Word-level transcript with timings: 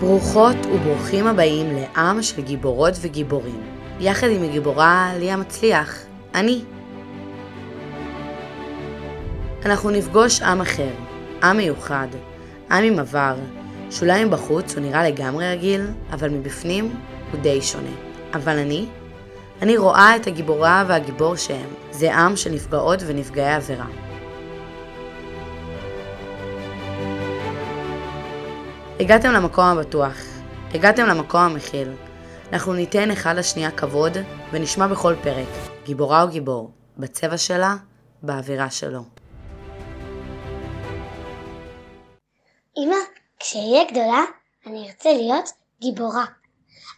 ברוכות 0.00 0.56
וברוכים 0.66 1.26
הבאים 1.26 1.66
לעם 1.76 2.22
של 2.22 2.42
גיבורות 2.42 2.94
וגיבורים. 3.00 3.62
יחד 4.00 4.26
עם 4.30 4.42
הגיבורה 4.42 5.12
ליה 5.18 5.36
מצליח, 5.36 6.04
אני. 6.34 6.64
אנחנו 9.64 9.90
נפגוש 9.90 10.42
עם 10.42 10.60
אחר, 10.60 10.90
עם 11.42 11.56
מיוחד, 11.56 12.08
עם 12.70 12.84
עם 12.84 12.98
עבר, 12.98 13.34
שאולי 13.90 14.24
מבחוץ 14.24 14.74
הוא 14.74 14.82
נראה 14.82 15.08
לגמרי 15.08 15.52
רגיל, 15.52 15.86
אבל 16.12 16.28
מבפנים 16.28 16.94
הוא 17.32 17.40
די 17.40 17.62
שונה. 17.62 17.94
אבל 18.34 18.58
אני? 18.58 18.86
אני 19.62 19.76
רואה 19.76 20.16
את 20.16 20.26
הגיבורה 20.26 20.84
והגיבור 20.86 21.36
שהם. 21.36 21.68
זה 21.90 22.14
עם 22.14 22.36
של 22.36 22.50
נפגעות 22.50 22.98
ונפגעי 23.06 23.54
עבירה. 23.54 23.86
הגעתם 29.00 29.32
למקום 29.32 29.64
הבטוח, 29.64 30.16
הגעתם 30.74 31.06
למקום 31.06 31.40
המכיל. 31.40 31.88
אנחנו 32.52 32.72
ניתן 32.72 33.10
אחד 33.10 33.34
לשנייה 33.36 33.70
כבוד 33.70 34.12
ונשמע 34.52 34.86
בכל 34.86 35.14
פרק, 35.22 35.48
גיבורה 35.84 36.22
או 36.22 36.28
גיבור, 36.28 36.70
בצבע 36.98 37.38
שלה, 37.38 37.76
באווירה 38.22 38.70
שלו. 38.70 39.00
אמא, 42.76 42.96
כשאהיה 43.40 43.84
גדולה, 43.90 44.22
אני 44.66 44.88
ארצה 44.88 45.12
להיות 45.12 45.50
גיבורה. 45.80 46.24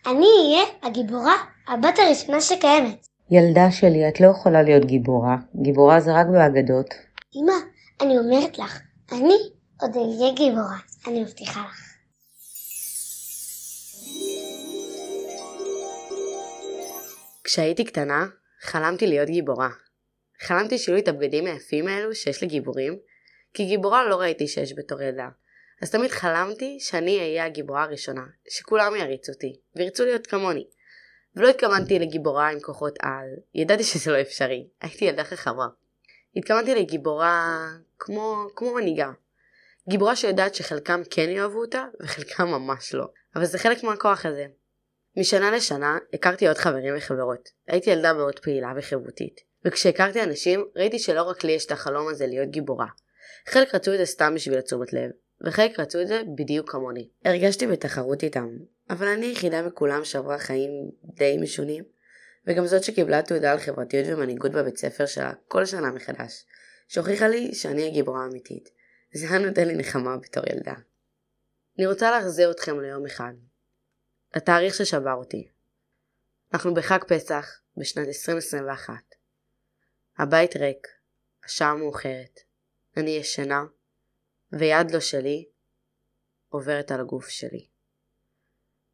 אני 0.07 0.27
אהיה 0.45 0.65
הגיבורה, 0.83 1.35
הבת 1.69 1.99
הראשונה 1.99 2.41
שקיימת. 2.41 3.07
ילדה 3.31 3.71
שלי, 3.71 4.09
את 4.09 4.21
לא 4.21 4.27
יכולה 4.27 4.63
להיות 4.63 4.85
גיבורה. 4.85 5.37
גיבורה 5.63 6.01
זה 6.01 6.21
רק 6.21 6.27
באגדות. 6.33 6.95
אמא, 7.37 7.53
אני 8.03 8.19
אומרת 8.19 8.59
לך, 8.59 8.81
אני 9.13 9.37
עוד 9.81 9.97
אהיה 9.97 10.33
גיבורה, 10.35 10.77
אני 11.07 11.23
מבטיחה 11.23 11.61
לך. 11.61 11.88
כשהייתי 17.49 17.85
קטנה, 17.85 18.27
חלמתי 18.61 19.07
להיות 19.07 19.29
גיבורה. 19.29 19.69
חלמתי 20.41 20.79
שיהיו 20.79 20.95
לי 20.95 21.03
את 21.03 21.09
הבגדים 21.09 21.47
היפים 21.47 21.89
האלו 21.89 22.15
שיש 22.15 22.43
לגיבורים, 22.43 22.99
כי 23.55 23.65
גיבורה 23.65 24.09
לא 24.09 24.17
ראיתי 24.17 24.49
שיש 24.49 24.75
בתור 24.79 25.03
ילדה. 25.03 25.29
אז 25.83 25.91
תמיד 25.91 26.11
חלמתי 26.11 26.79
שאני 26.81 27.19
אהיה 27.19 27.45
הגיבורה 27.45 27.83
הראשונה, 27.83 28.27
שכולם 28.49 28.97
יריצו 28.97 29.33
אותי, 29.33 29.61
וירצו 29.77 30.05
להיות 30.05 30.27
כמוני. 30.27 30.67
ולא 31.37 31.49
התכוונתי 31.49 31.99
לגיבורה 31.99 32.49
עם 32.49 32.61
כוחות 32.61 32.99
על, 33.03 33.29
ידעתי 33.55 33.85
שזה 33.85 34.13
לא 34.13 34.21
אפשרי, 34.21 34.69
הייתי 34.81 35.05
ילדה 35.05 35.25
חכמה. 35.25 35.69
התכוונתי 36.37 36.75
לגיבורה 36.75 37.69
כמו, 37.99 38.47
כמו 38.57 38.75
מנהיגה. 38.75 39.11
גיבורה 39.89 40.17
שיודעת 40.17 40.55
שחלקם 40.55 41.01
כן 41.11 41.29
יאהבו 41.29 41.61
אותה, 41.61 41.85
וחלקם 42.01 42.45
ממש 42.45 42.95
לא. 42.95 43.07
אבל 43.37 43.45
זה 43.45 43.59
חלק 43.59 43.83
מהכוח 43.83 44.27
הזה. 44.27 44.47
משנה 45.19 45.51
לשנה 45.51 45.99
הכרתי 46.15 46.49
עוד 46.49 46.59
חברים 46.59 46.95
וחברות. 46.97 47.49
הייתי 47.67 47.91
ילדה 47.91 48.13
מאוד 48.13 48.39
פעילה 48.39 48.73
וחברותית. 48.77 49.41
וכשהכרתי 49.65 50.23
אנשים, 50.23 50.65
ראיתי 50.77 50.99
שלא 50.99 51.23
רק 51.23 51.45
לי 51.45 51.53
יש 51.53 51.67
את 51.67 51.71
החלום 51.71 52.09
הזה 52.09 52.27
להיות 52.27 52.49
גיבורה. 52.49 52.87
חלק 53.49 53.75
רצו 53.75 53.93
את 53.93 53.99
זה 53.99 54.07
סתם 54.07 54.35
בשביל 54.35 54.59
התשומת 54.59 54.93
לב, 54.93 55.11
וחלק 55.47 55.81
רצו 55.81 56.01
את 56.01 56.09
זה 56.09 56.23
בדיוק 56.37 56.71
כמוני. 56.71 57.09
הרגשתי 57.25 57.67
בתחרות 57.67 58.23
איתם, 58.23 58.49
אבל 58.91 59.07
אני 59.07 59.27
היחידה 59.27 59.63
מכולם 59.63 60.05
שעברה 60.05 60.39
חיים 60.39 60.71
די 61.05 61.37
משונים, 61.41 61.85
וגם 62.47 62.67
זאת 62.67 62.85
שקיבלה 62.85 63.23
תעודה 63.23 63.53
על 63.53 63.59
חברתיות 63.59 64.07
ומנהיגות 64.09 64.53
בבית 64.53 64.77
ספר 64.77 65.07
שלה 65.07 65.33
כל 65.49 65.65
שנה 65.65 65.91
מחדש, 65.93 66.45
שהוכיחה 66.89 67.29
לי 67.29 67.55
שאני 67.55 67.87
הגיבורה 67.87 68.25
האמיתית. 68.25 68.69
זה 69.15 69.29
היה 69.29 69.39
נותן 69.39 69.69
לי 69.69 69.75
נחמה 69.75 70.17
בתור 70.17 70.45
ילדה. 70.53 70.75
אני 71.79 71.87
רוצה 71.87 72.11
להחזיר 72.11 72.51
אתכם 72.51 72.81
ליום 72.81 73.07
אחד. 73.07 73.33
לתאריך 74.37 74.75
ששבר 74.75 75.15
אותי. 75.15 75.49
אנחנו 76.53 76.75
בחג 76.75 76.99
פסח 77.09 77.61
בשנת 77.77 78.09
2021. 78.09 78.95
הבית 80.19 80.57
ריק, 80.57 80.87
השעה 81.45 81.75
מאוחרת, 81.75 82.41
אני 82.97 83.11
ישנה, 83.11 83.65
ויד 84.53 84.91
לא 84.91 85.01
שלי 85.01 85.49
עוברת 86.49 86.91
על 86.91 87.01
הגוף 87.01 87.29
שלי. 87.29 87.69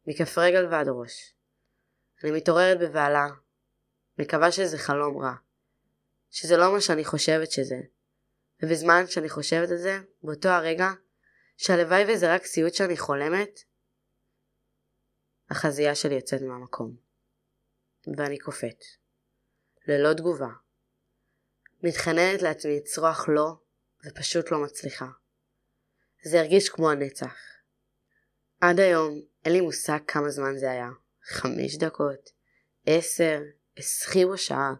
מכף 0.07 0.37
רגל 0.37 0.65
ועד 0.71 0.87
ראש. 0.89 1.33
אני 2.23 2.31
מתעוררת 2.31 2.79
בבהלה, 2.79 3.27
מקווה 4.17 4.51
שזה 4.51 4.77
חלום 4.77 5.17
רע, 5.17 5.33
שזה 6.29 6.57
לא 6.57 6.73
מה 6.73 6.81
שאני 6.81 7.05
חושבת 7.05 7.51
שזה, 7.51 7.79
ובזמן 8.63 9.07
שאני 9.07 9.29
חושבת 9.29 9.69
על 9.69 9.77
זה, 9.77 9.99
באותו 10.23 10.49
הרגע, 10.49 10.89
שהלוואי 11.57 12.13
וזה 12.13 12.33
רק 12.33 12.45
סיוט 12.45 12.73
שאני 12.73 12.97
חולמת, 12.97 13.59
החזייה 15.49 15.95
שלי 15.95 16.15
יוצאת 16.15 16.41
מהמקום. 16.41 16.95
ואני 18.17 18.37
קופאת. 18.39 18.83
ללא 19.87 20.13
תגובה. 20.13 20.49
מתחננת 21.83 22.41
לעצמי 22.41 22.77
לצרוח 22.77 23.29
לא, 23.29 23.53
ופשוט 24.05 24.51
לא 24.51 24.63
מצליחה. 24.63 25.07
זה 26.23 26.39
הרגיש 26.39 26.69
כמו 26.69 26.91
הנצח. 26.91 27.35
עד 28.61 28.79
היום 28.79 29.21
אין 29.45 29.53
לי 29.53 29.61
מושג 29.61 29.99
כמה 30.07 30.29
זמן 30.29 30.57
זה 30.57 30.71
היה. 30.71 30.89
חמש 31.23 31.77
דקות, 31.77 32.31
עשר, 32.85 33.41
עשרים 33.75 34.27
או 34.27 34.37
שעה. 34.37 34.73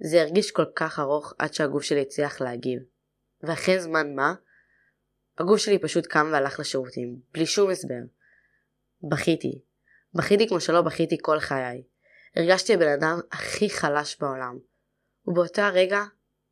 זה 0.00 0.22
הרגיש 0.22 0.50
כל 0.50 0.64
כך 0.76 0.98
ארוך 0.98 1.34
עד 1.38 1.54
שהגוף 1.54 1.82
שלי 1.82 2.02
הצליח 2.02 2.40
להגיב. 2.40 2.82
ואחרי 3.42 3.80
זמן 3.80 4.14
מה, 4.14 4.34
הגוף 5.38 5.58
שלי 5.58 5.78
פשוט 5.78 6.06
קם 6.06 6.30
והלך 6.32 6.60
לשירותים, 6.60 7.20
בלי 7.32 7.46
שום 7.46 7.70
הסבר. 7.70 8.00
בכיתי. 9.02 9.60
בכיתי 10.14 10.48
כמו 10.48 10.60
שלא 10.60 10.82
בכיתי 10.82 11.16
כל 11.22 11.40
חיי. 11.40 11.82
הרגשתי 12.36 12.74
הבן 12.74 12.88
אדם 12.88 13.20
הכי 13.32 13.70
חלש 13.70 14.16
בעולם. 14.20 14.58
ובאותו 15.26 15.62
הרגע, 15.62 16.02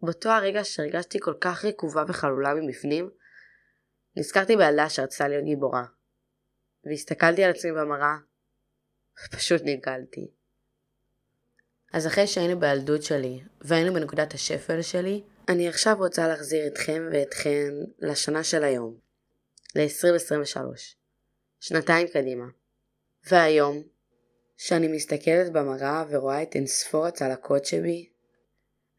באותו 0.03 0.31
הרגע 0.31 0.65
שהרגשתי 0.65 1.21
כל 1.21 1.35
כך 1.41 1.65
רקובה 1.65 2.05
וחלולה 2.09 2.55
מבפנים, 2.55 3.11
נזכרתי 4.17 4.57
בילדה 4.57 4.89
שרצתה 4.89 5.29
להיות 5.29 5.45
גיבורה. 5.45 5.85
והסתכלתי 6.85 7.45
על 7.45 7.51
עצמי 7.51 7.73
במראה, 7.73 8.17
ופשוט 9.27 9.63
נגעלתי. 9.65 10.31
אז 11.93 12.07
אחרי 12.07 12.27
שהיינו 12.27 12.61
בילדות 12.61 13.03
שלי, 13.03 13.41
והיינו 13.61 13.95
בנקודת 13.95 14.35
השפל 14.35 14.83
שלי, 14.83 15.23
אני 15.49 15.69
עכשיו 15.69 15.97
רוצה 15.99 16.29
להחזיר 16.29 16.67
אתכם 16.67 17.09
ואתכן 17.13 17.71
לשנה 17.99 18.45
של 18.45 18.65
היום, 18.65 18.99
ל-2023. 19.75 20.61
שנתיים 21.61 22.09
קדימה. 22.09 22.45
והיום, 23.31 23.83
כשאני 24.57 24.89
מסתכלת 24.89 25.53
במראה 25.53 26.05
ורואה 26.11 26.43
את 26.43 26.55
אינספור 26.55 27.07
הצלקות 27.07 27.65
שבי, 27.65 28.09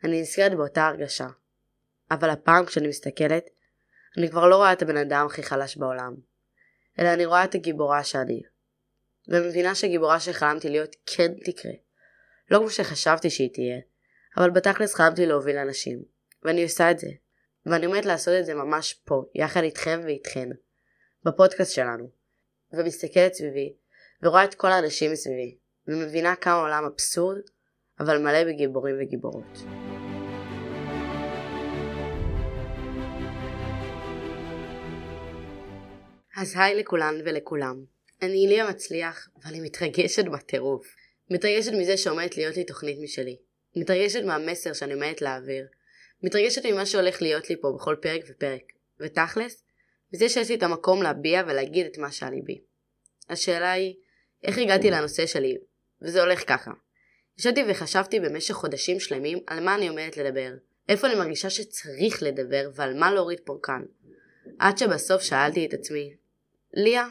אני 0.03 0.21
נזכרת 0.21 0.51
באותה 0.51 0.87
הרגשה. 0.87 1.27
אבל 2.11 2.29
הפעם 2.29 2.65
כשאני 2.65 2.87
מסתכלת, 2.87 3.49
אני 4.17 4.29
כבר 4.29 4.47
לא 4.47 4.55
רואה 4.55 4.73
את 4.73 4.81
הבן 4.81 4.97
אדם 4.97 5.25
הכי 5.25 5.43
חלש 5.43 5.77
בעולם, 5.77 6.15
אלא 6.99 7.13
אני 7.13 7.25
רואה 7.25 7.43
את 7.43 7.55
הגיבורה 7.55 8.03
שאני. 8.03 8.41
ומבינה 9.27 9.75
שהגיבורה 9.75 10.19
שחלמתי 10.19 10.69
להיות 10.69 10.95
כן 11.05 11.33
תקרה. 11.45 11.71
לא 12.51 12.57
כמו 12.57 12.69
שחשבתי 12.69 13.29
שהיא 13.29 13.49
תהיה, 13.53 13.79
אבל 14.37 14.49
בתכלס 14.49 14.93
חלמתי 14.93 15.25
להוביל 15.25 15.57
אנשים. 15.57 16.03
ואני 16.43 16.63
עושה 16.63 16.91
את 16.91 16.99
זה. 16.99 17.07
ואני 17.65 17.85
עומדת 17.85 18.05
לעשות 18.05 18.33
את 18.39 18.45
זה 18.45 18.53
ממש 18.53 18.93
פה, 18.93 19.23
יחד 19.35 19.63
איתכם 19.63 20.01
ואיתכן. 20.03 20.49
בפודקאסט 21.25 21.71
שלנו. 21.71 22.09
ומסתכלת 22.73 23.33
סביבי, 23.33 23.75
ורואה 24.23 24.43
את 24.43 24.55
כל 24.55 24.71
האנשים 24.71 25.11
מסביבי, 25.11 25.57
ומבינה 25.87 26.35
כמה 26.35 26.61
עולם 26.61 26.83
אבסורד, 26.85 27.41
אבל 27.99 28.17
מלא 28.17 28.43
בגיבורים 28.43 28.95
וגיבורות. 28.99 29.57
אז 36.37 36.53
היי 36.55 36.75
לכולן 36.75 37.15
ולכולם. 37.25 37.83
אני 38.21 38.47
ליה 38.47 38.69
מצליח, 38.69 39.29
ואני 39.43 39.59
מתרגשת 39.59 40.25
בטירוף. 40.25 40.95
מתרגשת 41.29 41.71
מזה 41.71 41.97
שעומדת 41.97 42.37
להיות 42.37 42.57
לי 42.57 42.63
תוכנית 42.63 42.97
משלי. 43.03 43.37
מתרגשת 43.75 44.23
מהמסר 44.23 44.73
שאני 44.73 44.93
עומדת 44.93 45.21
להעביר. 45.21 45.67
מתרגשת 46.23 46.65
ממה 46.65 46.85
שהולך 46.85 47.21
להיות 47.21 47.49
לי 47.49 47.61
פה 47.61 47.71
בכל 47.75 47.95
פרק 48.01 48.21
ופרק. 48.29 48.63
ותכלס, 48.99 49.63
מזה 50.13 50.29
שיש 50.29 50.49
לי 50.49 50.55
את 50.55 50.63
המקום 50.63 51.03
להביע 51.03 51.43
ולהגיד 51.47 51.85
את 51.85 51.97
מה 51.97 52.11
שעל 52.11 52.33
ליבי. 52.33 52.61
השאלה 53.29 53.71
היא, 53.71 53.95
איך 54.43 54.57
הגעתי 54.57 54.91
לנושא 54.91 55.25
שלי? 55.25 55.57
וזה 56.01 56.21
הולך 56.21 56.49
ככה. 56.49 56.71
ישבתי 57.37 57.63
וחשבתי 57.69 58.19
במשך 58.19 58.53
חודשים 58.53 58.99
שלמים 58.99 59.39
על 59.47 59.63
מה 59.63 59.75
אני 59.75 59.87
עומדת 59.87 60.17
לדבר. 60.17 60.51
איפה 60.89 61.07
אני 61.07 61.15
מרגישה 61.15 61.49
שצריך 61.49 62.23
לדבר 62.23 62.69
ועל 62.75 62.99
מה 62.99 63.11
להוריד 63.11 63.39
פורקן. 63.45 63.81
עד 64.59 64.77
שבסוף 64.77 65.21
שאלתי 65.21 65.65
את 65.65 65.73
עצמי, 65.73 66.15
ליה, 66.73 67.07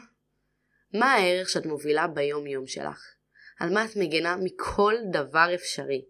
מה 0.93 1.13
הערך 1.13 1.49
שאת 1.49 1.65
מובילה 1.65 2.07
ביום 2.07 2.47
יום 2.47 2.67
שלך? 2.67 3.13
על 3.59 3.73
מה 3.73 3.85
את 3.85 3.95
מגנה 3.95 4.35
מכל 4.43 4.93
דבר 5.11 5.47
אפשרי? 5.55 6.05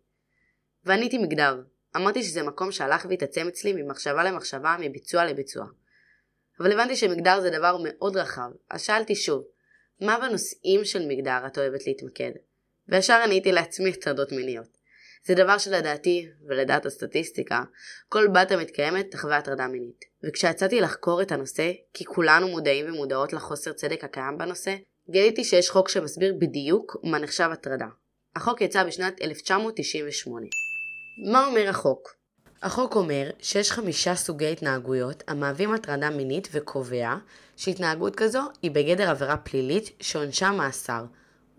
ועניתי 0.85 1.17
מגדר. 1.17 1.61
אמרתי 1.95 2.23
שזה 2.23 2.43
מקום 2.43 2.71
שהלך 2.71 3.05
והתעצם 3.09 3.47
אצלי 3.47 3.73
ממחשבה 3.73 4.23
למחשבה, 4.23 4.75
מביצוע 4.79 5.25
לביצוע. 5.25 5.65
אבל 6.59 6.71
הבנתי 6.71 6.95
שמגדר 6.95 7.41
זה 7.41 7.49
דבר 7.49 7.77
מאוד 7.83 8.17
רחב, 8.17 8.51
אז 8.69 8.81
שאלתי 8.81 9.15
שוב, 9.15 9.43
מה 10.05 10.19
בנושאים 10.19 10.85
של 10.85 11.07
מגדר 11.07 11.39
את 11.47 11.57
אוהבת 11.57 11.87
להתמקד? 11.87 12.31
וישר 12.87 13.13
עניתי 13.13 13.51
לעצמי 13.51 13.89
הטרדות 13.89 14.31
מיניות. 14.31 14.77
זה 15.25 15.35
דבר 15.35 15.57
שלדעתי, 15.57 16.27
ולדעת 16.47 16.85
הסטטיסטיקה, 16.85 17.63
כל 18.09 18.27
בת 18.27 18.51
המתקיימת 18.51 19.11
תחווה 19.11 19.37
הטרדה 19.37 19.67
מינית. 19.67 20.05
וכשיצאתי 20.23 20.81
לחקור 20.81 21.21
את 21.21 21.31
הנושא, 21.31 21.71
כי 21.93 22.05
כולנו 22.05 22.47
מודעים 22.47 22.85
ומודעות 22.85 23.33
לחוסר 23.33 23.73
צדק 23.73 24.03
הקיים 24.03 24.37
בנושא, 24.37 24.75
גיליתי 25.09 25.43
שיש 25.43 25.69
חוק 25.69 25.89
שמסביר 25.89 26.33
בדיוק 26.39 26.97
מה 27.03 27.19
נחשב 27.19 27.49
הטרדה. 27.53 27.87
החוק 28.35 28.61
יצא 28.61 28.83
בשנת 28.83 29.21
1998. 29.21 30.47
מה 31.31 31.45
אומר 31.45 31.69
החוק? 31.69 32.22
החוק 32.63 32.95
אומר 32.95 33.29
שיש 33.39 33.71
חמישה 33.71 34.15
סוגי 34.15 34.51
התנהגויות 34.51 35.23
המהווים 35.27 35.73
הטרדה 35.73 36.09
מינית 36.09 36.47
וקובע 36.51 37.15
שהתנהגות 37.57 38.15
כזו 38.15 38.41
היא 38.61 38.71
בגדר 38.71 39.09
עבירה 39.09 39.37
פלילית 39.37 39.91
שעונשה 40.01 40.51
מאסר, 40.51 41.05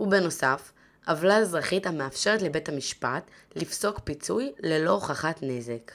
ובנוסף, 0.00 0.72
עוולה 1.06 1.38
אזרחית 1.38 1.86
המאפשרת 1.86 2.42
לבית 2.42 2.68
המשפט 2.68 3.30
לפסוק 3.56 4.00
פיצוי 4.04 4.52
ללא 4.60 4.90
הוכחת 4.90 5.38
נזק. 5.42 5.92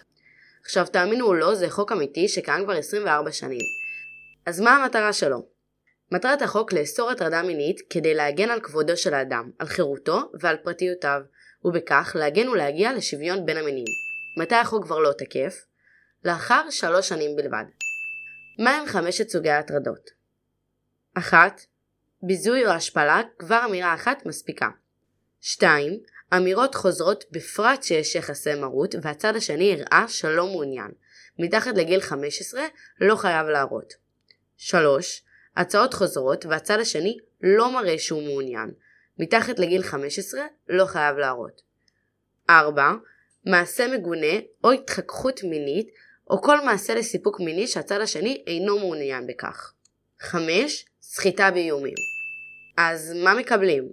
עכשיו 0.62 0.86
תאמינו 0.86 1.26
או 1.26 1.34
לא, 1.34 1.56
זה 1.56 1.70
חוק 1.70 1.92
אמיתי 1.92 2.28
שקיים 2.28 2.64
כבר 2.64 2.74
24 2.74 3.32
שנים. 3.32 3.62
אז 4.46 4.60
מה 4.60 4.76
המטרה 4.76 5.14
שלו? 5.14 5.46
מטרת 6.12 6.42
החוק 6.42 6.74
לאסור 6.74 7.12
הטרדה 7.12 7.42
מינית 7.42 7.82
כדי 7.90 8.14
להגן 8.14 8.50
על 8.50 8.60
כבודו 8.60 8.98
של 8.98 9.14
האדם, 9.14 9.52
על 9.60 9.68
חירותו 9.68 10.32
ועל 10.40 10.58
פרטיותיו, 10.64 11.22
ובכך 11.66 12.16
להגן 12.20 12.50
ולהגיע 12.50 12.94
לשוויון 12.94 13.46
בין 13.46 13.58
המינים. 13.58 14.09
מתי 14.40 14.56
החוק 14.56 14.84
כבר 14.86 15.00
לא 15.00 15.12
תקף? 15.18 15.66
לאחר 16.26 16.70
שלוש 16.70 17.10
שנים 17.10 17.36
בלבד. 17.36 17.64
מהם 18.60 18.86
חמשת 18.86 19.30
סוגי 19.30 19.50
ההטרדות? 19.50 20.10
אחת, 21.14 21.62
ביזוי 22.22 22.66
או 22.66 22.72
השפלה, 22.72 23.22
כבר 23.40 23.62
אמירה 23.66 23.94
אחת 23.94 24.26
מספיקה. 24.26 24.70
2. 25.42 26.00
אמירות 26.38 26.76
חוזרות 26.76 27.24
בפרט 27.32 27.84
שיש 27.84 28.16
יחסי 28.16 28.56
מרות 28.56 28.96
והצד 29.02 29.36
השני 29.36 29.74
הראה 29.74 30.08
שלא 30.08 30.46
מעוניין. 30.46 30.92
מתחת 31.40 31.78
לגיל 31.78 32.02
15 32.02 32.62
לא 33.02 33.16
חייב 33.16 33.48
להראות. 33.48 33.94
3. 34.58 35.24
הצעות 35.58 35.94
חוזרות 35.94 36.46
והצד 36.46 36.80
השני 36.80 37.18
לא 37.42 37.74
מראה 37.74 37.98
שהוא 37.98 38.24
מעוניין. 38.24 38.72
מתחת 39.20 39.60
לגיל 39.60 39.84
15 39.84 40.42
לא 40.70 40.86
חייב 40.86 41.18
להראות. 41.18 41.62
4. 42.50 42.94
מעשה 43.46 43.88
מגונה 43.88 44.40
או 44.64 44.72
התחככות 44.72 45.44
מינית 45.44 45.90
או 46.30 46.42
כל 46.42 46.66
מעשה 46.66 46.96
לסיפוק 46.96 47.40
מיני 47.40 47.68
שהצד 47.68 48.02
השני 48.02 48.44
אינו 48.48 48.80
מעוניין 48.80 49.28
בכך. 49.28 49.74
5. 50.20 50.86
סחיטה 51.02 51.52
באיומים. 51.52 51.94
אז 52.78 53.14
מה 53.24 53.34
מקבלים? 53.34 53.90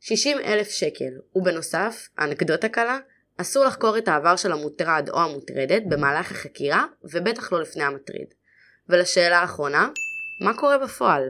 60 0.00 0.38
אלף 0.38 0.68
שקל, 0.68 1.12
ובנוסף, 1.34 2.08
אנקדוטה 2.18 2.68
קלה, 2.68 2.98
אסור 3.36 3.64
לחקור 3.64 3.98
את 3.98 4.08
העבר 4.08 4.36
של 4.36 4.52
המוטרד 4.52 5.08
או 5.12 5.20
המוטרדת 5.20 5.82
במהלך 5.88 6.30
החקירה, 6.30 6.84
ובטח 7.04 7.52
לא 7.52 7.60
לפני 7.60 7.84
המטריד. 7.84 8.34
ולשאלה 8.88 9.38
האחרונה, 9.38 9.88
מה 10.44 10.56
קורה 10.56 10.78
בפועל? 10.78 11.22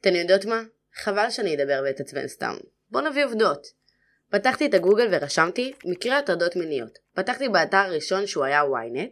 אתן 0.00 0.14
יודעות 0.14 0.44
מה? 0.44 0.62
חבל 0.94 1.30
שאני 1.30 1.54
אדבר 1.54 1.82
ואתעצבן 1.84 2.28
סתם. 2.28 2.54
בואו 2.90 3.08
נביא 3.08 3.24
עובדות. 3.24 3.66
פתחתי 4.30 4.66
את 4.66 4.74
הגוגל 4.74 5.08
ורשמתי 5.10 5.72
מקרה 5.84 6.18
הטרדות 6.18 6.56
מיניות. 6.56 6.98
פתחתי 7.14 7.48
באתר 7.48 7.76
הראשון 7.76 8.26
שהוא 8.26 8.44
היה 8.44 8.62
ynet, 8.62 9.10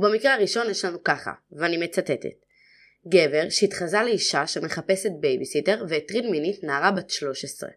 ובמקרה 0.00 0.34
הראשון 0.34 0.70
יש 0.70 0.84
לנו 0.84 1.04
ככה, 1.04 1.32
ואני 1.52 1.76
מצטטת. 1.76 2.46
גבר 3.08 3.48
שהתחזה 3.50 4.02
לאישה 4.02 4.46
שמחפשת 4.46 5.10
בייביסיטר 5.20 5.84
והטריד 5.88 6.24
מינית 6.26 6.64
נערה 6.64 6.90
בת 6.90 7.10
13. 7.10 7.70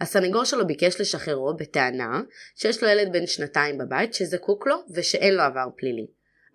הסנגור 0.00 0.44
שלו 0.44 0.66
ביקש 0.66 1.00
לשחררו 1.00 1.56
בטענה 1.56 2.20
שיש 2.56 2.82
לו 2.82 2.88
ילד 2.88 3.12
בן 3.12 3.26
שנתיים 3.26 3.78
בבית 3.78 4.14
שזקוק 4.14 4.66
לו 4.66 4.76
ושאין 4.94 5.34
לו 5.34 5.42
עבר 5.42 5.66
פלילי. 5.76 6.06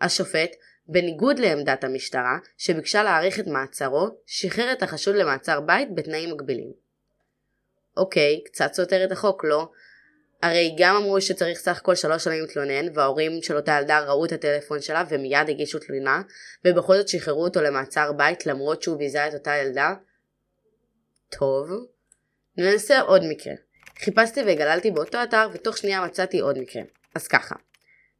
השופט, 0.01 0.51
בניגוד 0.87 1.39
לעמדת 1.39 1.83
המשטרה, 1.83 2.37
שביקשה 2.57 3.03
להאריך 3.03 3.39
את 3.39 3.47
מעצרו, 3.47 4.07
שחרר 4.25 4.73
את 4.73 4.83
החשוד 4.83 5.15
למעצר 5.15 5.59
בית 5.61 5.95
בתנאים 5.95 6.33
מגבילים. 6.33 6.86
אוקיי, 7.97 8.43
קצת 8.45 8.73
סותר 8.73 9.03
את 9.03 9.11
החוק, 9.11 9.45
לא? 9.45 9.69
הרי 10.43 10.75
גם 10.77 10.95
אמרו 10.95 11.21
שצריך 11.21 11.59
סך 11.59 11.77
הכל 11.77 11.95
שלוש 11.95 12.23
שנים 12.23 12.41
להתלונן, 12.41 12.85
וההורים 12.93 13.41
של 13.41 13.55
אותה 13.55 13.77
ילדה 13.79 13.99
ראו 13.99 14.25
את 14.25 14.31
הטלפון 14.31 14.81
שלה 14.81 15.03
ומיד 15.09 15.49
הגישו 15.49 15.79
תלונה, 15.79 16.21
ובכל 16.65 16.97
זאת 16.97 17.07
שחררו 17.07 17.43
אותו 17.43 17.61
למעצר 17.61 18.11
בית 18.11 18.45
למרות 18.45 18.81
שהוא 18.81 18.97
ביזה 18.97 19.27
את 19.27 19.33
אותה 19.33 19.51
ילדה? 19.55 19.93
טוב. 21.39 21.69
ננסה 22.57 22.99
עוד 23.01 23.21
מקרה. 23.29 23.53
חיפשתי 23.99 24.41
וגללתי 24.45 24.91
באותו 24.91 25.23
אתר 25.23 25.49
ותוך 25.53 25.77
שנייה 25.77 26.05
מצאתי 26.05 26.39
עוד 26.39 26.57
מקרה. 26.59 26.81
אז 27.15 27.27
ככה. 27.27 27.55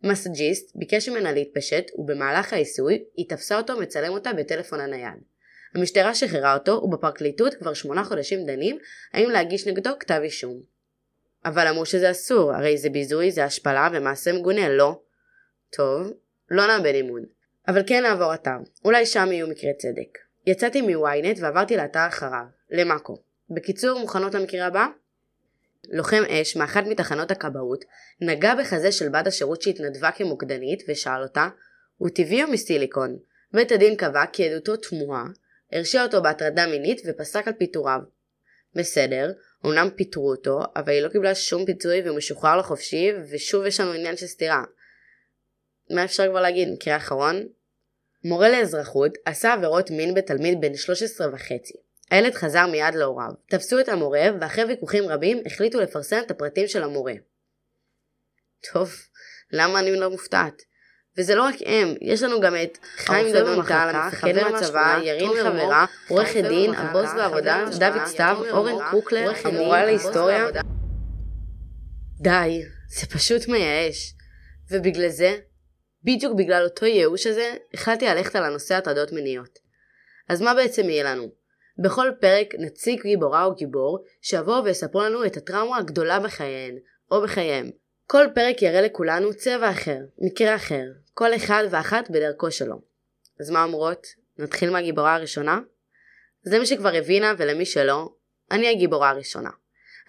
מסאג'יסט 0.04 0.72
ביקש 0.76 1.10
ממנה 1.10 1.32
להתפשט 1.32 1.86
ובמהלך 1.96 2.54
העיסוי 2.54 3.04
היא 3.16 3.30
תפסה 3.30 3.58
אותו 3.58 3.80
מצלם 3.80 4.12
אותה 4.12 4.34
בטלפון 4.34 4.80
הנייד. 4.80 5.24
המשטרה 5.76 6.16
שחררה 6.16 6.54
אותו 6.54 6.72
ובפרקליטות 6.72 7.54
כבר 7.54 7.74
שמונה 7.74 8.04
חודשים 8.04 8.46
דנים 8.46 8.78
האם 9.14 9.30
להגיש 9.30 9.68
נגדו 9.68 9.90
כתב 10.00 10.20
אישום. 10.24 10.62
אבל 11.46 11.68
אמרו 11.68 11.86
שזה 11.86 12.12
אסור, 12.12 12.54
הרי 12.54 12.78
זה 12.78 12.90
ביזוי, 12.90 13.32
זה 13.32 13.44
השפלה 13.44 13.90
ומעשה 13.94 14.34
מגונה, 14.34 14.70
לא? 14.70 15.02
טוב, 15.70 16.14
לא 16.50 16.68
נאבד 16.68 16.96
אמון. 16.96 17.26
אבל 17.68 17.82
כן 17.88 18.04
נעבור 18.04 18.34
אתר, 18.34 18.58
אולי 18.86 19.06
שם 19.06 19.32
יהיו 19.32 19.48
מקרי 19.48 19.74
צדק. 19.78 20.18
יצאתי 20.48 20.82
מוויינט 20.82 21.38
ועברתי 21.42 21.78
לאתר 21.78 22.08
אחריו, 22.08 22.46
למאקו. 22.70 23.22
בקיצור, 23.50 24.00
מוכנות 24.00 24.36
למקרה 24.36 24.66
הבא? 24.66 24.86
לוחם 25.90 26.24
אש 26.30 26.56
מאחת 26.56 26.84
מתחנות 26.88 27.32
הכבאות 27.32 27.86
נגע 28.22 28.56
בחזה 28.56 28.92
של 28.92 29.10
בת 29.10 29.28
השירות 29.28 29.62
שהתנדבה 29.62 30.12
כמוקדנית 30.12 30.84
ושאל 30.88 31.22
אותה 31.24 31.48
הוא 31.98 32.10
טבעי 32.10 32.44
או 32.44 32.52
מסיליקון? 32.52 33.18
בית 33.54 33.72
הדין 33.72 33.96
קבע 33.96 34.26
כי 34.26 34.50
עדותו 34.50 34.76
תמוהה, 34.76 35.26
הרשיע 35.72 36.04
אותו 36.04 36.22
בהטרדה 36.22 36.68
מינית 36.68 37.02
ופסק 37.06 37.48
על 37.48 37.54
פיטוריו. 37.54 38.00
בסדר, 38.76 39.32
אמנם 39.66 39.90
פיטרו 39.96 40.32
אותו, 40.32 40.60
אבל 40.76 40.92
היא 40.92 41.02
לא 41.02 41.10
קיבלה 41.10 41.36
שום 41.36 41.66
פיצוי 41.66 42.02
והוא 42.02 42.18
משוחרר 42.18 42.58
לחופשי, 42.58 43.12
ושוב 43.32 43.66
יש 43.66 43.80
לנו 43.80 43.92
עניין 43.92 44.18
של 44.18 44.28
סתירה. 44.28 44.64
מה 45.90 46.04
אפשר 46.04 46.30
כבר 46.30 46.42
להגיד? 46.42 46.70
מקרה 46.70 46.98
אחרון? 46.98 47.48
מורה 48.24 48.50
לאזרחות 48.50 49.12
עשה 49.26 49.54
עבירות 49.54 49.92
מין 49.92 50.14
בתלמיד 50.14 50.62
בן 50.62 50.76
13 50.76 51.28
וחצי. 51.34 51.74
הילד 52.12 52.34
חזר 52.34 52.68
מיד 52.68 52.96
להוריו. 52.96 53.32
תפסו 53.48 53.80
את 53.80 53.90
המורה, 53.90 54.22
ואחרי 54.42 54.64
ויכוחים 54.64 55.04
רבים 55.10 55.44
החליטו 55.46 55.80
לפרסם 55.80 56.20
את 56.26 56.32
הפרטים 56.32 56.68
של 56.68 56.84
המורה. 56.84 57.14
טוב, 58.74 58.92
למה 59.52 59.80
אני 59.80 60.00
לא 60.00 60.10
מופתעת? 60.10 60.62
וזה 61.18 61.36
לא 61.36 61.44
רק 61.44 61.56
הם, 61.66 61.94
יש 62.02 62.24
לנו 62.24 62.40
גם 62.40 62.56
את 62.64 62.78
חיים 62.98 63.34
דודון 63.34 63.66
טל, 63.66 63.90
המפקד 63.94 64.44
מהצבא, 64.44 65.00
ירין 65.04 65.32
חברה, 65.44 65.86
עורכת 66.08 66.44
דין, 66.44 66.74
הבוס 66.74 67.14
בעבודה, 67.14 67.66
דוד 67.80 68.06
סתיו, 68.06 68.38
אורן 68.52 68.92
קוקלר, 68.92 69.32
המורה 69.44 69.86
להיסטוריה. 69.86 70.48
די, 72.22 72.62
זה 72.90 73.08
פשוט 73.08 73.48
מייאש. 73.48 74.14
ובגלל 74.72 75.10
זה, 75.10 75.38
בדיוק 76.04 76.34
בגלל 76.38 76.64
אותו 76.64 76.86
ייאוש 76.86 77.28
הזה, 77.28 77.54
החלטתי 77.74 78.06
ללכת 78.06 78.36
על 78.36 78.44
הנושא 78.44 78.76
הטרדות 78.76 79.12
מיניות. 79.12 79.60
אז 80.30 80.42
מה 80.42 80.54
בעצם 80.54 80.90
יהיה 80.90 81.04
לנו? 81.04 81.32
בכל 81.84 82.12
פרק 82.20 82.56
נציג 82.60 83.02
גיבורה 83.02 83.44
או 83.44 83.56
גיבור 83.56 84.04
שיבואו 84.22 84.64
ויספרו 84.64 85.02
לנו 85.02 85.26
את 85.26 85.38
הטראומה 85.38 85.78
הגדולה 85.78 86.20
בחייהן, 86.20 86.78
או 87.12 87.22
בחייהם. 87.22 87.70
כל 88.08 88.26
פרק 88.36 88.62
יראה 88.62 88.82
לכולנו 88.82 89.34
צבע 89.34 89.72
אחר, 89.72 90.00
מקרה 90.18 90.56
אחר, 90.56 90.84
כל 91.20 91.36
אחד 91.36 91.64
ואחת 91.70 92.10
בדרכו 92.10 92.52
שלו. 92.52 92.82
אז 93.40 93.50
מה 93.50 93.64
אומרות? 93.64 94.08
נתחיל 94.38 94.70
מהגיבורה 94.70 95.16
הראשונה? 95.16 95.60
אז 96.46 96.54
למי 96.54 96.66
שכבר 96.66 96.96
הבינה 96.96 97.34
ולמי 97.38 97.66
שלא, 97.66 98.10
אני 98.52 98.70
הגיבורה 98.70 99.10
הראשונה. 99.10 99.50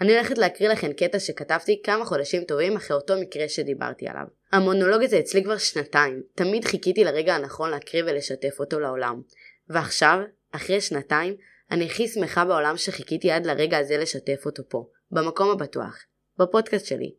אני 0.01 0.15
הולכת 0.15 0.39
להקריא 0.39 0.69
לכם 0.69 0.93
קטע 0.93 1.19
שכתבתי 1.19 1.83
כמה 1.85 2.05
חודשים 2.05 2.45
טובים 2.45 2.77
אחרי 2.77 2.97
אותו 2.97 3.15
מקרה 3.21 3.49
שדיברתי 3.49 4.09
עליו. 4.09 4.25
המונולוג 4.53 5.03
הזה 5.03 5.19
אצלי 5.19 5.45
כבר 5.45 5.59
שנתיים, 5.59 6.23
תמיד 6.35 6.65
חיכיתי 6.65 7.05
לרגע 7.05 7.35
הנכון 7.35 7.71
להקריא 7.71 8.03
ולשתף 8.07 8.61
אותו 8.61 8.81
לעולם. 8.81 9.23
ועכשיו, 9.69 10.19
אחרי 10.53 10.81
שנתיים, 10.81 11.37
אני 11.71 11.87
הכי 11.87 12.09
שמחה 12.09 12.45
בעולם 12.45 12.77
שחיכיתי 12.77 13.31
עד 13.31 13.47
לרגע 13.47 13.79
הזה 13.79 13.97
לשתף 13.97 14.47
אותו 14.47 14.63
פה, 14.69 14.89
במקום 15.11 15.51
הבטוח, 15.51 15.99
בפודקאסט 16.39 16.87
שלי. 16.87 17.15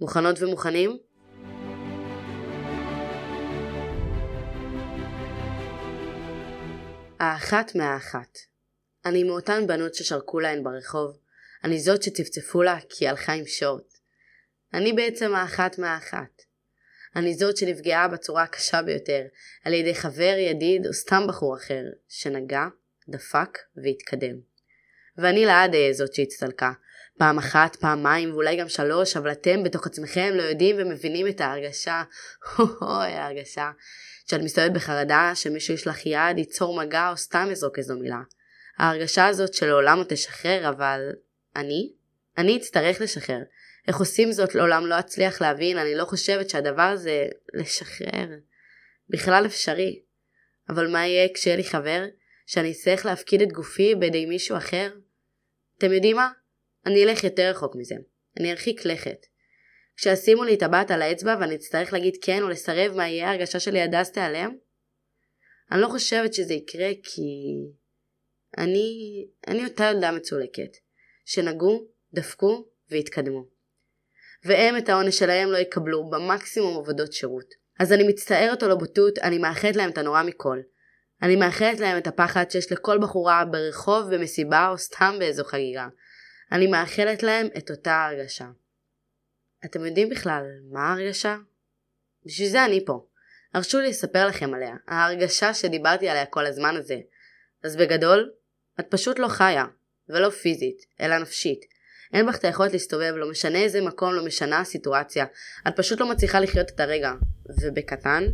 מוכנות 0.00 0.42
ומוכנים? 0.42 1.09
האחת 7.20 7.74
מהאחת. 7.74 8.38
אני 9.04 9.24
מאותן 9.24 9.66
בנות 9.66 9.94
ששרקו 9.94 10.40
להן 10.40 10.64
ברחוב. 10.64 11.18
אני 11.64 11.80
זאת 11.80 12.02
שצפצפו 12.02 12.62
לה 12.62 12.78
כי 12.88 13.08
הלכה 13.08 13.32
עם 13.32 13.46
שורט. 13.46 13.94
אני 14.74 14.92
בעצם 14.92 15.34
האחת 15.34 15.78
מהאחת. 15.78 16.42
אני 17.16 17.34
זאת 17.34 17.56
שנפגעה 17.56 18.08
בצורה 18.08 18.42
הקשה 18.42 18.82
ביותר 18.82 19.22
על 19.64 19.72
ידי 19.72 19.94
חבר, 19.94 20.34
ידיד 20.38 20.86
או 20.86 20.92
סתם 20.92 21.22
בחור 21.28 21.56
אחר 21.56 21.82
שנגע, 22.08 22.64
דפק 23.08 23.58
והתקדם. 23.76 24.36
ואני 25.18 25.44
לעד 25.44 25.74
אהיה 25.74 25.92
זאת 25.92 26.14
שהצטלקה. 26.14 26.72
פעם 27.20 27.38
אחת, 27.38 27.76
פעמיים 27.76 28.32
ואולי 28.32 28.56
גם 28.56 28.68
שלוש, 28.68 29.16
אבל 29.16 29.32
אתם 29.32 29.62
בתוך 29.62 29.86
עצמכם 29.86 30.32
לא 30.34 30.42
יודעים 30.42 30.76
ומבינים 30.78 31.28
את 31.28 31.40
ההרגשה, 31.40 32.02
אוי 32.58 33.12
ההרגשה, 33.12 33.70
שאת 34.30 34.40
מסתובבת 34.40 34.72
בחרדה 34.72 35.32
שמישהו 35.34 35.74
ישלח 35.74 36.06
יד, 36.06 36.38
ייצור 36.38 36.76
מגע 36.76 37.10
או 37.10 37.16
סתם 37.16 37.48
יזרוק 37.52 37.78
איזו 37.78 37.94
מילה. 37.98 38.20
ההרגשה 38.78 39.26
הזאת 39.26 39.54
שלעולם 39.54 39.98
לא 39.98 40.04
תשחרר, 40.08 40.68
אבל 40.68 41.12
אני? 41.56 41.92
אני 42.38 42.56
אצטרך 42.56 43.00
לשחרר. 43.00 43.40
איך 43.88 43.96
עושים 43.96 44.32
זאת 44.32 44.54
לעולם 44.54 44.86
לא 44.86 44.98
אצליח 44.98 45.40
להבין, 45.42 45.78
אני 45.78 45.94
לא 45.94 46.04
חושבת 46.04 46.50
שהדבר 46.50 46.82
הזה 46.82 47.26
לשחרר 47.54 48.28
בכלל 49.08 49.46
אפשרי. 49.46 50.02
אבל 50.68 50.90
מה 50.90 51.06
יהיה 51.06 51.28
כשיהיה 51.34 51.56
לי 51.56 51.64
חבר 51.64 52.04
שאני 52.46 52.70
אצטרך 52.70 53.06
להפקיד 53.06 53.42
את 53.42 53.52
גופי 53.52 53.94
בידי 53.94 54.26
מישהו 54.26 54.56
אחר? 54.56 54.90
אתם 55.78 55.92
יודעים 55.92 56.16
מה? 56.16 56.39
אני 56.86 57.04
אלך 57.04 57.24
יותר 57.24 57.50
רחוק 57.50 57.76
מזה. 57.76 57.94
אני 58.40 58.50
ארחיק 58.50 58.84
לכת. 58.84 59.26
כשישימו 59.96 60.44
לי 60.44 60.56
טבעת 60.56 60.90
על 60.90 61.02
האצבע 61.02 61.36
ואני 61.40 61.54
אצטרך 61.54 61.92
להגיד 61.92 62.14
כן 62.22 62.42
או 62.42 62.48
לסרב 62.48 62.96
מה 62.96 63.08
יהיה 63.08 63.28
ההרגשה 63.28 63.60
שלי 63.60 63.80
עד 63.80 63.94
אז 63.94 64.12
תיעלם? 64.12 64.56
אני 65.72 65.80
לא 65.80 65.88
חושבת 65.88 66.34
שזה 66.34 66.54
יקרה 66.54 66.88
כי... 67.02 67.22
אני... 68.58 68.90
אני 69.48 69.64
אותה 69.64 69.84
ילדה 69.84 70.12
מצולקת. 70.12 70.76
שנגעו, 71.24 71.86
דפקו 72.14 72.68
והתקדמו. 72.90 73.44
והם 74.44 74.76
את 74.76 74.88
העונש 74.88 75.18
שלהם 75.18 75.50
לא 75.50 75.58
יקבלו 75.58 76.10
במקסימום 76.10 76.78
עבודות 76.78 77.12
שירות. 77.12 77.54
אז 77.80 77.92
אני 77.92 78.08
מצטערת 78.08 78.62
על 78.62 78.70
הבוטות, 78.70 79.18
אני 79.18 79.38
מאחלת 79.38 79.76
להם 79.76 79.90
את 79.90 79.98
הנורא 79.98 80.22
מכל. 80.22 80.58
אני 81.22 81.36
מאחלת 81.36 81.80
להם 81.80 81.98
את 81.98 82.06
הפחד 82.06 82.50
שיש 82.50 82.72
לכל 82.72 82.98
בחורה 82.98 83.44
ברחוב, 83.44 84.14
במסיבה 84.14 84.68
או 84.68 84.78
סתם 84.78 85.16
באיזו 85.18 85.44
חגיגה. 85.44 85.88
אני 86.52 86.66
מאחלת 86.66 87.22
להם 87.22 87.48
את 87.58 87.70
אותה 87.70 88.06
הרגשה. 88.06 88.46
אתם 89.64 89.86
יודעים 89.86 90.08
בכלל 90.08 90.44
מה 90.72 90.80
ההרגשה? 90.80 91.36
בשביל 92.26 92.48
זה 92.48 92.64
אני 92.64 92.84
פה. 92.86 93.06
הרשו 93.54 93.78
לי 93.78 93.88
לספר 93.88 94.26
לכם 94.26 94.54
עליה, 94.54 94.76
ההרגשה 94.88 95.54
שדיברתי 95.54 96.08
עליה 96.08 96.26
כל 96.26 96.46
הזמן 96.46 96.76
הזה. 96.76 96.96
אז 97.64 97.76
בגדול, 97.76 98.30
את 98.80 98.86
פשוט 98.88 99.18
לא 99.18 99.28
חיה, 99.28 99.64
ולא 100.08 100.30
פיזית, 100.30 100.86
אלא 101.00 101.18
נפשית. 101.18 101.64
אין 102.12 102.26
בך 102.26 102.36
את 102.38 102.44
היכולת 102.44 102.72
להסתובב, 102.72 103.14
לא 103.16 103.30
משנה 103.30 103.58
איזה 103.58 103.80
מקום, 103.80 104.14
לא 104.14 104.24
משנה 104.24 104.60
הסיטואציה. 104.60 105.24
את 105.68 105.76
פשוט 105.76 106.00
לא 106.00 106.10
מצליחה 106.10 106.40
לחיות 106.40 106.70
את 106.70 106.80
הרגע. 106.80 107.12
ובקטן, 107.62 108.24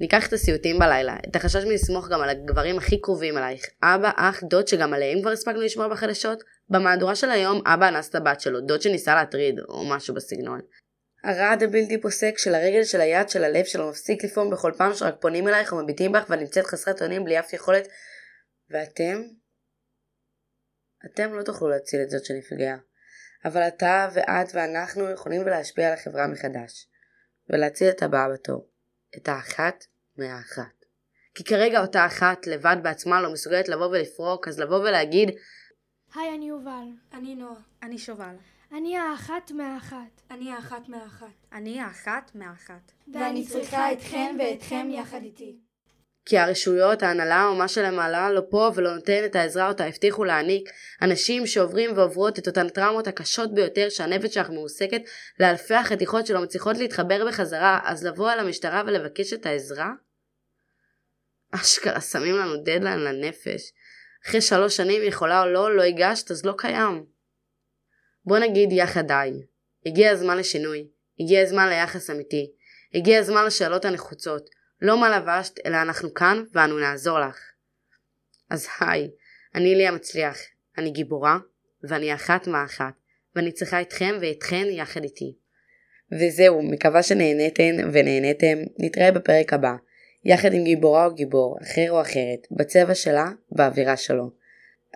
ניקח 0.00 0.28
את 0.28 0.32
הסיוטים 0.32 0.78
בלילה, 0.78 1.16
את 1.28 1.36
החשש 1.36 1.64
מלסמוך 1.64 2.08
גם 2.08 2.20
על 2.20 2.28
הגברים 2.28 2.78
הכי 2.78 3.00
קרובים 3.00 3.38
אלייך, 3.38 3.66
אבא, 3.82 4.10
אח, 4.16 4.44
דוד 4.44 4.68
שגם 4.68 4.94
עליהם 4.94 5.20
כבר 5.20 5.30
הספקנו 5.30 5.60
לשמוע 5.60 5.88
בחדשות, 5.88 6.42
במהדורה 6.68 7.14
של 7.14 7.30
היום 7.30 7.62
אבא 7.66 7.88
אנס 7.88 8.08
את 8.08 8.14
הבת 8.14 8.40
שלו, 8.40 8.60
דוד 8.60 8.82
שניסה 8.82 9.14
להטריד, 9.14 9.60
או 9.68 9.84
משהו 9.84 10.14
בסגנון. 10.14 10.60
הרעד 11.24 11.62
הבלתי 11.62 12.00
פוסק 12.00 12.38
של 12.38 12.54
הרגל 12.54 12.84
של 12.84 13.00
היד 13.00 13.28
של 13.28 13.44
הלב 13.44 13.64
שלו 13.64 13.90
מפסיק 13.90 14.24
לפעום 14.24 14.50
בכל 14.50 14.72
פעם 14.78 14.94
שרק 14.94 15.14
פונים 15.20 15.48
אלייך 15.48 15.72
או 15.72 15.82
מביטים 15.82 16.12
בך 16.12 16.30
ואת 16.30 16.38
נמצאת 16.38 16.66
חסרת 16.66 17.02
אונים 17.02 17.24
בלי 17.24 17.38
אף 17.38 17.52
יכולת 17.52 17.88
ואתם? 18.70 19.22
אתם 21.06 21.34
לא 21.34 21.42
תוכלו 21.42 21.68
להציל 21.68 22.00
את 22.02 22.10
זאת 22.10 22.24
שנפגעה. 22.24 22.76
אבל 23.44 23.60
אתה 23.68 24.08
ואת 24.12 24.48
ואנחנו 24.54 25.10
יכולים 25.10 25.46
להשפיע 25.46 25.88
על 25.88 25.94
החברה 25.94 26.26
מחדש. 26.26 26.88
ולהציל 27.50 27.88
את 27.88 28.02
הבאה 28.02 28.28
בתור. 28.34 28.73
את 29.16 29.28
האחת 29.28 29.84
מהאחת. 30.18 30.84
כי 31.34 31.44
כרגע 31.44 31.80
אותה 31.80 32.06
אחת 32.06 32.46
לבד 32.46 32.76
בעצמה 32.82 33.22
לא 33.22 33.32
מסוגלת 33.32 33.68
לבוא 33.68 33.86
ולפרוק, 33.86 34.48
אז 34.48 34.60
לבוא 34.60 34.78
ולהגיד 34.78 35.30
היי, 36.14 36.34
אני 36.36 36.48
יובל. 36.48 36.88
אני 37.12 37.34
נועה. 37.34 37.60
אני 37.82 37.98
שובל. 37.98 38.34
אני 38.72 38.98
האחת 38.98 39.50
מהאחת. 39.50 40.20
אני 40.30 40.52
האחת 40.52 40.88
מהאחת. 40.88 41.46
אני 41.52 41.80
האחת 41.80 42.30
מהאחת. 42.34 42.92
ואני 43.12 43.46
צריכה 43.46 43.92
אתכם 43.92 44.36
ואתכם 44.38 44.88
יחד 44.90 45.22
איתי. 45.22 45.56
כי 46.26 46.38
הרשויות, 46.38 47.02
ההנהלה 47.02 47.46
או 47.46 47.54
מה 47.54 47.68
שלמעלה 47.68 48.32
לא 48.32 48.42
פה 48.50 48.70
ולא 48.74 48.94
נותן 48.94 49.24
את 49.24 49.36
העזרה 49.36 49.68
אותה 49.68 49.84
הבטיחו 49.84 50.24
להעניק 50.24 50.70
אנשים 51.02 51.46
שעוברים 51.46 51.96
ועוברות 51.96 52.38
את 52.38 52.46
אותן 52.46 52.68
טראומות 52.68 53.06
הקשות 53.06 53.54
ביותר 53.54 53.88
שהנפש 53.88 54.34
שלך 54.34 54.50
מעוסקת 54.50 55.02
לאלפי 55.40 55.74
החתיכות 55.74 56.26
שלא 56.26 56.42
מצליחות 56.42 56.78
להתחבר 56.78 57.26
בחזרה 57.28 57.80
אז 57.84 58.06
לבוא 58.06 58.32
אל 58.32 58.38
המשטרה 58.38 58.82
ולבקש 58.86 59.32
את 59.32 59.46
העזרה? 59.46 59.92
אשכרה 61.54 62.00
שמים 62.00 62.36
לנו 62.36 62.56
דדליין 62.56 62.98
לנפש. 62.98 63.72
אחרי 64.26 64.40
שלוש 64.40 64.76
שנים 64.76 65.02
יכולה 65.04 65.42
או 65.42 65.46
לא, 65.46 65.76
לא 65.76 65.82
הגשת 65.82 66.30
אז 66.30 66.44
לא 66.44 66.54
קיים. 66.58 67.04
בוא 68.24 68.38
נגיד 68.38 68.72
יחד 68.72 69.06
די. 69.06 69.30
הגיע 69.86 70.10
הזמן 70.10 70.38
לשינוי. 70.38 70.88
הגיע 71.20 71.42
הזמן 71.42 71.68
ליחס 71.68 72.10
אמיתי. 72.10 72.50
הגיע 72.94 73.18
הזמן 73.18 73.44
לשאלות 73.46 73.84
הנחוצות. 73.84 74.50
לא 74.82 75.00
מה 75.00 75.18
לבשת, 75.18 75.66
אלא 75.66 75.82
אנחנו 75.82 76.14
כאן 76.14 76.44
ואנו 76.52 76.78
נעזור 76.78 77.20
לך. 77.20 77.38
אז 78.50 78.68
היי, 78.80 79.10
אני 79.54 79.74
ליה 79.74 79.90
מצליח, 79.90 80.38
אני 80.78 80.90
גיבורה, 80.90 81.38
ואני 81.82 82.14
אחת 82.14 82.46
מאחת, 82.46 82.92
ואני 83.36 83.52
צריכה 83.52 83.80
אתכם 83.80 84.14
ואתכן 84.20 84.64
יחד 84.70 85.04
איתי. 85.04 85.34
וזהו, 86.12 86.62
מקווה 86.62 87.02
שנהניתן 87.02 87.76
ונהניתם, 87.92 88.58
נתראה 88.78 89.12
בפרק 89.12 89.52
הבא, 89.52 89.74
יחד 90.24 90.52
עם 90.52 90.64
גיבורה 90.64 91.06
או 91.06 91.14
גיבור, 91.14 91.58
אחר 91.62 91.90
או 91.90 92.00
אחרת, 92.00 92.46
בצבע 92.50 92.94
שלה, 92.94 93.26
באווירה 93.52 93.96
שלו. 93.96 94.30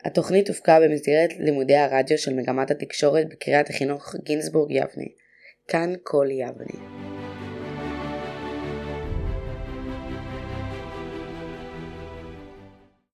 התוכנית 0.05 0.49
הופקה 0.49 0.81
במסגרת 0.81 1.31
לימודי 1.39 1.77
הרדיו 1.77 2.19
של 2.19 2.35
מגמת 2.35 2.71
התקשורת 2.71 3.29
בקריית 3.29 3.71
החינוך 3.71 4.15
גינסבורג 4.25 4.71
יבנה. 4.71 5.07
כאן 5.69 5.93
כל 6.03 6.27
יבנה. 6.31 7.08